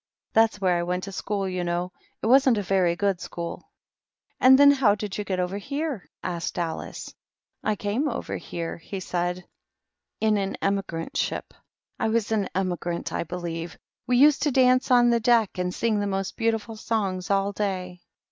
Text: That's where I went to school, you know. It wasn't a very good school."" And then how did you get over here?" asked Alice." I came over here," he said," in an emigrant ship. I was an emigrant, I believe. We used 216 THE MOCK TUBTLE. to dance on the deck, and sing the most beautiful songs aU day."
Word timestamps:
That's 0.33 0.59
where 0.59 0.79
I 0.79 0.81
went 0.81 1.03
to 1.03 1.11
school, 1.11 1.47
you 1.47 1.63
know. 1.63 1.91
It 2.23 2.25
wasn't 2.25 2.57
a 2.57 2.63
very 2.63 2.95
good 2.95 3.21
school."" 3.21 3.69
And 4.41 4.57
then 4.57 4.71
how 4.71 4.95
did 4.95 5.15
you 5.15 5.23
get 5.23 5.39
over 5.39 5.59
here?" 5.59 6.09
asked 6.23 6.57
Alice." 6.57 7.13
I 7.63 7.75
came 7.75 8.09
over 8.09 8.35
here," 8.37 8.77
he 8.77 8.99
said," 8.99 9.45
in 10.19 10.37
an 10.37 10.57
emigrant 10.59 11.17
ship. 11.17 11.53
I 11.99 12.09
was 12.09 12.31
an 12.31 12.49
emigrant, 12.55 13.13
I 13.13 13.23
believe. 13.25 13.77
We 14.07 14.17
used 14.17 14.41
216 14.41 14.49
THE 14.55 14.73
MOCK 14.73 14.81
TUBTLE. 14.81 14.81
to 14.81 14.89
dance 14.89 14.91
on 14.97 15.09
the 15.11 15.19
deck, 15.43 15.57
and 15.59 15.71
sing 15.71 15.99
the 15.99 16.07
most 16.07 16.35
beautiful 16.35 16.75
songs 16.77 17.29
aU 17.29 17.51
day." 17.51 18.01